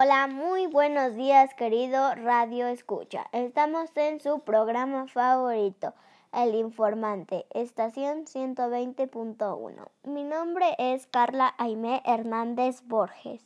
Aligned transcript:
Hola, 0.00 0.28
muy 0.28 0.68
buenos 0.68 1.16
días 1.16 1.54
querido 1.54 2.14
Radio 2.14 2.68
Escucha. 2.68 3.26
Estamos 3.32 3.90
en 3.96 4.20
su 4.20 4.38
programa 4.44 5.08
favorito, 5.08 5.92
El 6.32 6.54
Informante, 6.54 7.46
estación 7.50 8.24
120.1. 8.26 9.88
Mi 10.04 10.22
nombre 10.22 10.66
es 10.78 11.08
Carla 11.08 11.52
Aimé 11.58 12.00
Hernández 12.04 12.86
Borges. 12.86 13.42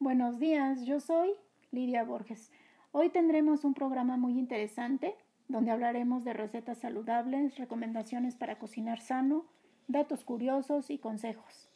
Buenos 0.00 0.40
días, 0.40 0.84
yo 0.84 0.98
soy 0.98 1.30
Lidia 1.70 2.02
Borges. 2.02 2.50
Hoy 2.90 3.10
tendremos 3.10 3.64
un 3.64 3.74
programa 3.74 4.16
muy 4.16 4.36
interesante 4.36 5.14
donde 5.46 5.70
hablaremos 5.70 6.24
de 6.24 6.32
recetas 6.32 6.78
saludables, 6.78 7.56
recomendaciones 7.56 8.34
para 8.34 8.58
cocinar 8.58 9.00
sano, 9.00 9.44
datos 9.86 10.24
curiosos 10.24 10.90
y 10.90 10.98
consejos. 10.98 11.68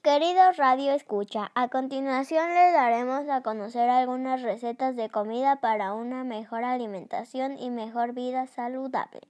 Queridos 0.00 0.56
Radio 0.58 0.92
Escucha, 0.92 1.50
a 1.56 1.66
continuación 1.66 2.54
les 2.54 2.72
daremos 2.72 3.28
a 3.28 3.42
conocer 3.42 3.90
algunas 3.90 4.42
recetas 4.42 4.94
de 4.94 5.08
comida 5.08 5.56
para 5.56 5.92
una 5.92 6.22
mejor 6.22 6.62
alimentación 6.62 7.58
y 7.58 7.68
mejor 7.70 8.12
vida 8.12 8.46
saludable. 8.46 9.22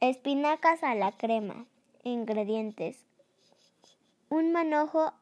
Espinacas 0.00 0.82
a 0.82 0.96
la 0.96 1.12
crema. 1.12 1.66
Ingredientes. 2.02 3.06
Un 4.30 4.50
manojo, 4.50 5.12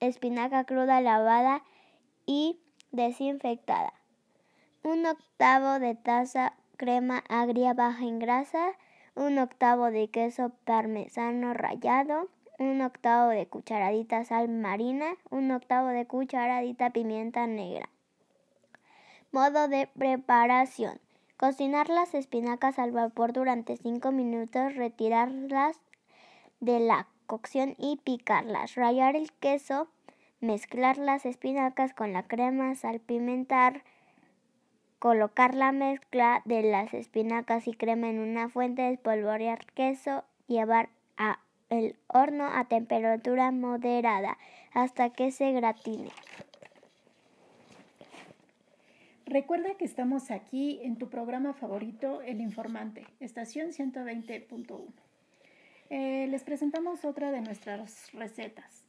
espinaca 0.00 0.64
cruda 0.64 1.00
lavada 1.00 1.62
y 2.26 2.60
desinfectada. 2.90 3.94
Un 4.84 5.06
octavo 5.06 5.78
de 5.78 5.94
taza 5.94 6.52
crema 6.76 7.24
agria 7.30 7.72
baja 7.72 8.04
en 8.04 8.18
grasa. 8.18 8.72
Un 9.14 9.38
octavo 9.38 9.90
de 9.90 10.08
queso 10.08 10.52
parmesano 10.66 11.54
rallado 11.54 12.28
un 12.58 12.80
octavo 12.80 13.30
de 13.30 13.46
cucharadita 13.46 14.24
sal 14.24 14.48
marina, 14.48 15.14
un 15.30 15.50
octavo 15.50 15.88
de 15.88 16.06
cucharadita 16.06 16.90
pimienta 16.90 17.46
negra. 17.46 17.88
Modo 19.30 19.68
de 19.68 19.88
preparación. 19.96 21.00
Cocinar 21.36 21.88
las 21.88 22.14
espinacas 22.14 22.78
al 22.78 22.92
vapor 22.92 23.32
durante 23.32 23.76
5 23.76 24.12
minutos, 24.12 24.76
retirarlas 24.76 25.80
de 26.60 26.78
la 26.78 27.08
cocción 27.26 27.74
y 27.78 27.96
picarlas. 28.04 28.74
Rallar 28.74 29.16
el 29.16 29.32
queso, 29.32 29.88
mezclar 30.40 30.98
las 30.98 31.24
espinacas 31.26 31.94
con 31.94 32.12
la 32.12 32.24
crema, 32.24 32.74
salpimentar, 32.74 33.82
colocar 34.98 35.54
la 35.54 35.72
mezcla 35.72 36.42
de 36.44 36.62
las 36.62 36.94
espinacas 36.94 37.66
y 37.66 37.72
crema 37.72 38.08
en 38.08 38.20
una 38.20 38.48
fuente, 38.48 38.88
espolvorear 38.92 39.66
queso, 39.74 40.24
llevar 40.46 40.90
a 41.16 41.40
el 41.72 41.96
horno 42.06 42.46
a 42.46 42.66
temperatura 42.66 43.50
moderada 43.50 44.36
hasta 44.74 45.10
que 45.10 45.30
se 45.30 45.52
gratine. 45.52 46.10
Recuerda 49.24 49.74
que 49.78 49.86
estamos 49.86 50.30
aquí 50.30 50.80
en 50.82 50.96
tu 50.98 51.08
programa 51.08 51.54
favorito, 51.54 52.20
El 52.20 52.42
Informante, 52.42 53.06
estación 53.20 53.70
120.1. 53.70 54.92
Eh, 55.88 56.26
les 56.28 56.44
presentamos 56.44 57.06
otra 57.06 57.32
de 57.32 57.40
nuestras 57.40 58.12
recetas. 58.12 58.84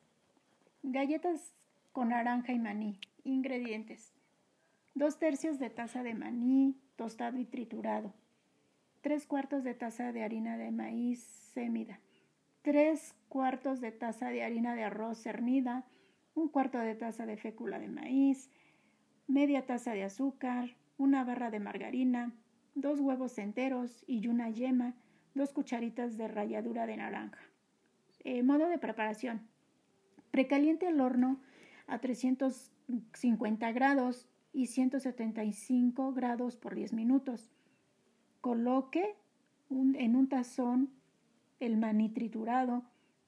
Galletas 0.81 1.53
con 1.93 2.09
naranja 2.09 2.51
y 2.51 2.59
maní. 2.59 2.99
Ingredientes. 3.23 4.11
Dos 4.93 5.17
tercios 5.19 5.57
de 5.57 5.69
taza 5.69 6.03
de 6.03 6.15
maní 6.15 6.75
tostado 6.97 7.37
y 7.37 7.45
triturado. 7.45 8.13
Tres 9.01 9.25
cuartos 9.25 9.63
de 9.63 9.73
taza 9.73 10.11
de 10.11 10.23
harina 10.23 10.57
de 10.57 10.71
maíz 10.71 11.23
semida 11.53 11.99
3 12.63 13.13
cuartos 13.27 13.81
de 13.81 13.91
taza 13.91 14.29
de 14.29 14.43
harina 14.43 14.73
de 14.73 14.85
arroz 14.85 15.21
cernida, 15.21 15.85
un 16.33 16.47
cuarto 16.47 16.79
de 16.79 16.95
taza 16.95 17.25
de 17.25 17.35
fécula 17.35 17.77
de 17.77 17.89
maíz, 17.89 18.49
media 19.27 19.65
taza 19.65 19.93
de 19.93 20.03
azúcar, 20.03 20.75
una 20.97 21.25
barra 21.25 21.51
de 21.51 21.59
margarina, 21.59 22.33
dos 22.73 23.01
huevos 23.01 23.37
enteros 23.37 24.03
y 24.07 24.27
una 24.27 24.49
yema, 24.49 24.95
dos 25.35 25.51
cucharitas 25.51 26.17
de 26.17 26.29
ralladura 26.29 26.85
de 26.85 26.97
naranja. 26.97 27.39
Eh, 28.23 28.43
modo 28.43 28.69
de 28.69 28.77
preparación. 28.77 29.41
Precaliente 30.31 30.87
el 30.87 31.01
horno 31.01 31.41
a 31.87 31.99
350 31.99 33.71
grados 33.73 34.29
y 34.53 34.67
175 34.67 36.13
grados 36.13 36.55
por 36.55 36.75
10 36.75 36.93
minutos. 36.93 37.51
Coloque 38.39 39.15
en 39.69 40.15
un 40.15 40.29
tazón 40.29 41.02
el 41.59 41.77
maní 41.77 42.09
triturado, 42.09 42.83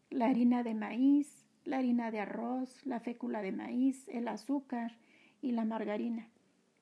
la 0.09 0.27
harina 0.27 0.63
de 0.63 0.73
maíz, 0.73 1.45
la 1.63 1.77
harina 1.77 2.11
de 2.11 2.19
arroz, 2.19 2.85
la 2.85 2.99
fécula 2.99 3.41
de 3.41 3.51
maíz, 3.51 4.07
el 4.09 4.27
azúcar 4.27 4.97
y 5.41 5.51
la 5.51 5.65
margarina. 5.65 6.29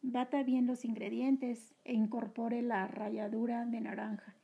Bata 0.02 0.44
bien 0.44 0.68
los 0.68 0.84
ingredientes 0.84 1.74
e 1.86 1.94
incorpore 1.94 2.62
la 2.62 2.88
ralladura 2.88 3.66
de 3.66 3.80
naranja. 3.80 4.36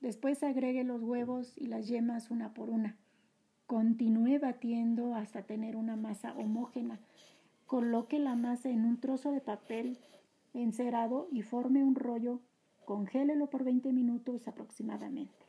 Después 0.00 0.42
agregue 0.42 0.84
los 0.84 1.02
huevos 1.02 1.54
y 1.56 1.68
las 1.68 1.88
yemas 1.88 2.30
una 2.30 2.52
por 2.52 2.68
una. 2.68 2.96
Continúe 3.66 4.38
batiendo 4.38 5.14
hasta 5.14 5.42
tener 5.42 5.74
una 5.74 5.96
masa 5.96 6.34
homógena. 6.36 7.00
Coloque 7.64 8.18
la 8.18 8.36
masa 8.36 8.68
en 8.68 8.84
un 8.84 9.00
trozo 9.00 9.32
de 9.32 9.40
papel 9.40 9.98
encerado 10.52 11.28
y 11.32 11.42
forme 11.42 11.82
un 11.82 11.94
rollo. 11.94 12.40
Congélelo 12.84 13.48
por 13.48 13.64
20 13.64 13.92
minutos 13.92 14.46
aproximadamente. 14.46 15.45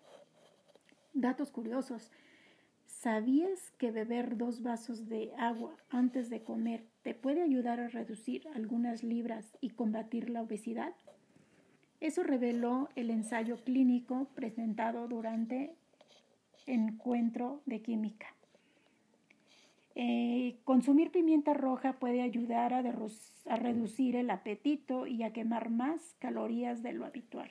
Datos 1.17 1.49
curiosos. 1.49 2.11
¿Sabías 2.85 3.71
que 3.79 3.89
beber 3.89 4.37
dos 4.37 4.61
vasos 4.61 5.09
de 5.09 5.33
agua 5.39 5.75
antes 5.89 6.29
de 6.29 6.43
comer 6.43 6.85
te 7.01 7.15
puede 7.15 7.41
ayudar 7.41 7.79
a 7.79 7.87
reducir 7.87 8.47
algunas 8.53 9.01
libras 9.01 9.57
y 9.59 9.71
combatir 9.71 10.29
la 10.29 10.43
obesidad? 10.43 10.93
Eso 12.01 12.21
reveló 12.21 12.89
el 12.95 13.09
ensayo 13.09 13.63
clínico 13.63 14.27
presentado 14.35 15.07
durante 15.07 15.73
encuentro 16.67 17.63
de 17.65 17.81
química. 17.81 18.27
Eh, 19.95 20.59
consumir 20.65 21.09
pimienta 21.09 21.55
roja 21.55 21.93
puede 21.93 22.21
ayudar 22.21 22.75
a, 22.75 22.83
a 23.47 23.55
reducir 23.55 24.15
el 24.15 24.29
apetito 24.29 25.07
y 25.07 25.23
a 25.23 25.33
quemar 25.33 25.71
más 25.71 26.15
calorías 26.19 26.83
de 26.83 26.93
lo 26.93 27.07
habitual. 27.07 27.49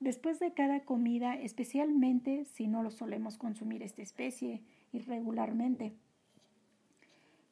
Después 0.00 0.40
de 0.40 0.54
cada 0.54 0.80
comida, 0.80 1.34
especialmente 1.34 2.46
si 2.46 2.66
no 2.66 2.82
lo 2.82 2.90
solemos 2.90 3.36
consumir 3.36 3.82
esta 3.82 4.00
especie 4.00 4.62
irregularmente. 4.92 5.92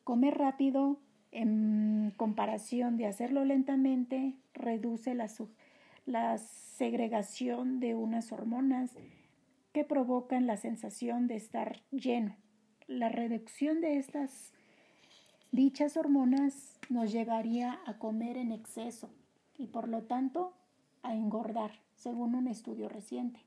Comer 0.02 0.38
rápido 0.38 0.98
en 1.30 2.14
comparación 2.16 2.96
de 2.96 3.06
hacerlo 3.06 3.44
lentamente 3.44 4.34
reduce 4.54 5.14
la, 5.14 5.28
la 6.06 6.38
segregación 6.38 7.80
de 7.80 7.94
unas 7.94 8.32
hormonas 8.32 8.96
que 9.74 9.84
provocan 9.84 10.46
la 10.46 10.56
sensación 10.56 11.26
de 11.26 11.36
estar 11.36 11.82
lleno. 11.90 12.34
La 12.86 13.10
reducción 13.10 13.82
de 13.82 13.98
estas 13.98 14.54
dichas 15.52 15.98
hormonas 15.98 16.80
nos 16.88 17.12
llevaría 17.12 17.78
a 17.84 17.98
comer 17.98 18.38
en 18.38 18.52
exceso 18.52 19.10
y 19.58 19.66
por 19.66 19.86
lo 19.86 20.04
tanto 20.04 20.54
a 21.02 21.14
engordar 21.14 21.72
según 21.98 22.34
un 22.34 22.46
estudio 22.46 22.88
reciente. 22.88 23.40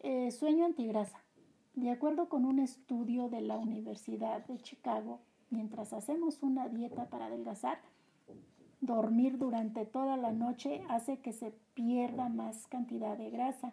Eh, 0.00 0.30
sueño 0.32 0.66
antigrasa. 0.66 1.18
De 1.74 1.90
acuerdo 1.90 2.28
con 2.28 2.44
un 2.44 2.58
estudio 2.58 3.28
de 3.28 3.40
la 3.40 3.56
Universidad 3.56 4.44
de 4.46 4.58
Chicago, 4.58 5.20
mientras 5.48 5.92
hacemos 5.92 6.42
una 6.42 6.68
dieta 6.68 7.08
para 7.08 7.26
adelgazar, 7.26 7.78
dormir 8.80 9.38
durante 9.38 9.86
toda 9.86 10.16
la 10.16 10.32
noche 10.32 10.82
hace 10.88 11.20
que 11.20 11.32
se 11.32 11.52
pierda 11.74 12.28
más 12.28 12.66
cantidad 12.66 13.16
de 13.16 13.30
grasa. 13.30 13.72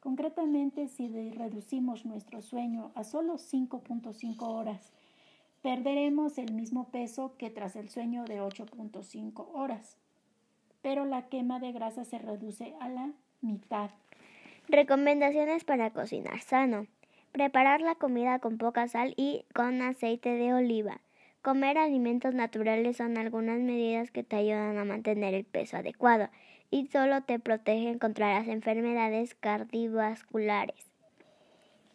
Concretamente, 0.00 0.88
si 0.88 1.08
reducimos 1.30 2.06
nuestro 2.06 2.40
sueño 2.40 2.92
a 2.94 3.02
solo 3.02 3.34
5.5 3.34 4.40
horas, 4.42 4.92
perderemos 5.62 6.38
el 6.38 6.54
mismo 6.54 6.88
peso 6.90 7.34
que 7.36 7.50
tras 7.50 7.74
el 7.74 7.88
sueño 7.88 8.24
de 8.24 8.40
8.5 8.40 9.48
horas 9.52 9.96
pero 10.86 11.04
la 11.04 11.22
quema 11.22 11.58
de 11.58 11.72
grasa 11.72 12.04
se 12.04 12.16
reduce 12.16 12.76
a 12.78 12.88
la 12.88 13.10
mitad. 13.40 13.90
Recomendaciones 14.68 15.64
para 15.64 15.90
cocinar 15.90 16.38
sano. 16.38 16.86
Preparar 17.32 17.80
la 17.80 17.96
comida 17.96 18.38
con 18.38 18.56
poca 18.56 18.86
sal 18.86 19.12
y 19.16 19.44
con 19.52 19.82
aceite 19.82 20.36
de 20.36 20.54
oliva. 20.54 21.00
Comer 21.42 21.76
alimentos 21.76 22.34
naturales 22.34 22.98
son 22.98 23.18
algunas 23.18 23.58
medidas 23.58 24.12
que 24.12 24.22
te 24.22 24.36
ayudan 24.36 24.78
a 24.78 24.84
mantener 24.84 25.34
el 25.34 25.44
peso 25.44 25.76
adecuado 25.76 26.28
y 26.70 26.86
solo 26.86 27.20
te 27.22 27.40
protegen 27.40 27.98
contra 27.98 28.34
las 28.34 28.46
enfermedades 28.46 29.34
cardiovasculares. 29.34 30.92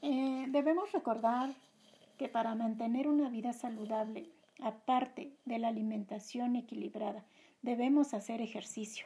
Eh, 0.01 0.47
debemos 0.49 0.91
recordar 0.91 1.51
que 2.17 2.27
para 2.27 2.55
mantener 2.55 3.07
una 3.07 3.29
vida 3.29 3.53
saludable, 3.53 4.25
aparte 4.61 5.31
de 5.45 5.59
la 5.59 5.69
alimentación 5.69 6.57
equilibrada, 6.57 7.23
debemos 7.61 8.13
hacer 8.13 8.41
ejercicio. 8.41 9.05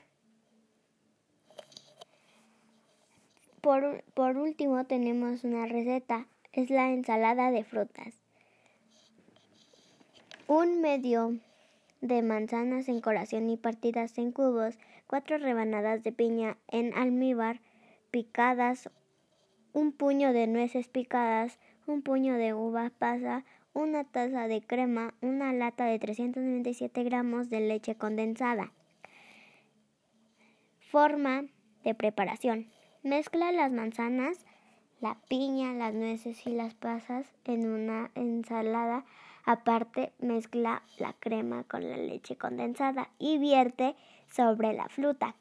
Por, 3.61 4.03
por, 4.13 4.37
último 4.37 4.85
tenemos 4.85 5.43
una 5.43 5.65
receta, 5.65 6.27
es 6.53 6.69
la 6.69 6.91
ensalada 6.91 7.51
de 7.51 7.63
frutas. 7.63 8.13
un 10.47 10.79
medio 10.79 11.39
de 12.01 12.21
manzanas 12.21 12.87
en 12.87 13.01
corazón 13.01 13.49
y 13.49 13.57
partidas 13.57 14.17
en 14.19 14.31
cubos, 14.31 14.77
cuatro 15.07 15.39
rebanadas 15.39 16.03
de 16.03 16.11
piña 16.11 16.57
en 16.67 16.93
almíbar 16.93 17.61
picadas, 18.11 18.89
un 19.73 19.91
puño 19.91 20.33
de 20.33 20.45
nueces 20.45 20.87
picadas, 20.87 21.57
un 21.87 22.03
puño 22.03 22.35
de 22.35 22.53
uva 22.53 22.91
pasa, 22.97 23.43
una 23.75 24.05
taza 24.05 24.47
de 24.47 24.61
crema, 24.61 25.13
una 25.21 25.53
lata 25.53 25.85
de 25.85 25.99
397 25.99 27.03
gramos 27.03 27.49
de 27.49 27.59
leche 27.59 27.95
condensada. 27.95 28.71
Forma 30.79 31.45
de 31.83 31.93
preparación. 31.93 32.67
Mezcla 33.03 33.51
las 33.51 33.71
manzanas, 33.71 34.45
la 35.01 35.17
piña, 35.27 35.73
las 35.73 35.93
nueces 35.93 36.47
y 36.47 36.51
las 36.51 36.73
pasas 36.73 37.27
en 37.43 37.67
una 37.67 38.09
ensalada. 38.15 39.05
Aparte, 39.43 40.13
mezcla 40.19 40.81
la 40.97 41.13
crema 41.13 41.65
con 41.65 41.87
la 41.87 41.97
leche 41.97 42.37
condensada 42.37 43.09
y 43.19 43.37
vierte 43.37 43.95
sobre 44.27 44.73
la 44.73 44.87
fruta. 44.87 45.35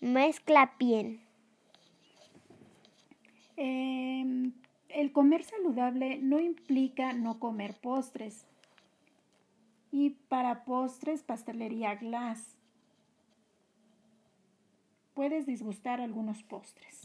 Mezcla 0.00 0.72
bien. 0.78 1.20
Em, 3.56 4.52
el 4.96 5.12
comer 5.12 5.44
saludable 5.44 6.18
no 6.22 6.40
implica 6.40 7.12
no 7.12 7.38
comer 7.38 7.74
postres. 7.74 8.46
Y 9.92 10.10
para 10.10 10.64
postres, 10.64 11.22
pastelería 11.22 11.94
glass. 11.96 12.56
Puedes 15.12 15.44
disgustar 15.44 16.00
algunos 16.00 16.42
postres. 16.42 17.04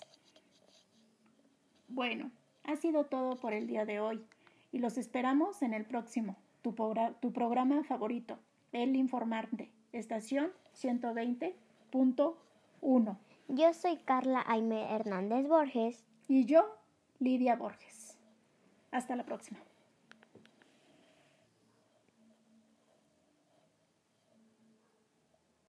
Bueno, 1.90 2.32
ha 2.64 2.78
sido 2.78 3.08
todo 3.08 3.36
por 3.36 3.52
el 3.52 3.68
día 3.68 3.84
de 3.84 4.00
hoy 4.00 4.24
y 4.72 4.80
los 4.80 4.98
esperamos 4.98 5.62
en 5.62 5.74
el 5.74 5.84
próximo, 5.84 6.38
tu, 6.62 6.74
tu 7.20 7.34
programa 7.34 7.84
favorito, 7.84 8.40
El 8.72 8.96
Informante, 8.96 9.70
estación 9.92 10.54
120.1. 10.76 13.18
Yo 13.50 13.74
soy 13.74 13.98
Carla 13.98 14.46
Aime 14.48 14.94
Hernández 14.94 15.50
Borges. 15.50 16.06
Y 16.30 16.46
yo, 16.46 16.81
Lidia 17.21 17.56
Borges. 17.56 18.18
Hasta 18.89 19.15
la 19.15 19.23
próxima. 19.23 19.59